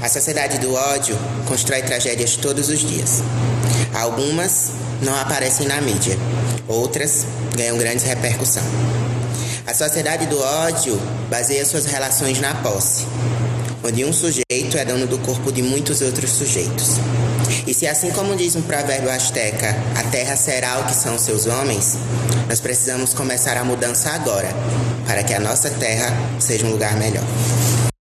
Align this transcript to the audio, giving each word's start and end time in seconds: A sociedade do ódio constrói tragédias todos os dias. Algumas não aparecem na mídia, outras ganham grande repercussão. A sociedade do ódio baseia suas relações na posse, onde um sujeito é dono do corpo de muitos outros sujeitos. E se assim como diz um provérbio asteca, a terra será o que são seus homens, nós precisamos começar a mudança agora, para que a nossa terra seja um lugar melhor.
A 0.00 0.08
sociedade 0.08 0.58
do 0.58 0.72
ódio 0.74 1.18
constrói 1.46 1.82
tragédias 1.82 2.36
todos 2.36 2.68
os 2.68 2.78
dias. 2.78 3.20
Algumas 3.92 4.70
não 5.02 5.14
aparecem 5.20 5.66
na 5.66 5.80
mídia, 5.80 6.16
outras 6.68 7.26
ganham 7.56 7.76
grande 7.76 8.04
repercussão. 8.04 8.62
A 9.66 9.74
sociedade 9.74 10.26
do 10.26 10.40
ódio 10.40 10.98
baseia 11.28 11.66
suas 11.66 11.84
relações 11.84 12.40
na 12.40 12.54
posse, 12.54 13.06
onde 13.84 14.04
um 14.04 14.12
sujeito 14.12 14.78
é 14.78 14.84
dono 14.84 15.06
do 15.06 15.18
corpo 15.18 15.50
de 15.50 15.62
muitos 15.62 16.00
outros 16.00 16.30
sujeitos. 16.30 16.92
E 17.66 17.74
se 17.74 17.86
assim 17.86 18.10
como 18.12 18.36
diz 18.36 18.54
um 18.54 18.62
provérbio 18.62 19.10
asteca, 19.10 19.74
a 19.96 20.04
terra 20.04 20.36
será 20.36 20.78
o 20.78 20.84
que 20.84 20.94
são 20.94 21.18
seus 21.18 21.46
homens, 21.46 21.98
nós 22.48 22.60
precisamos 22.60 23.12
começar 23.12 23.56
a 23.56 23.64
mudança 23.64 24.10
agora, 24.10 24.48
para 25.06 25.22
que 25.24 25.34
a 25.34 25.40
nossa 25.40 25.68
terra 25.70 26.16
seja 26.38 26.64
um 26.66 26.70
lugar 26.70 26.96
melhor. 26.96 27.24